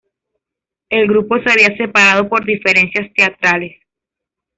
[0.89, 3.83] El grupo se había separado por diferencias teatrales.